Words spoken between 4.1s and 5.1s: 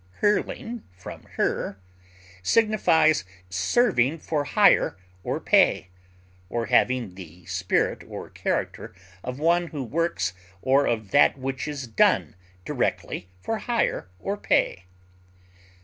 for hire